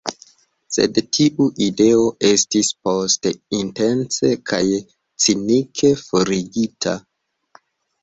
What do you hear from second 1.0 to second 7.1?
tiu ideo estis poste intence kaj cinike forigita.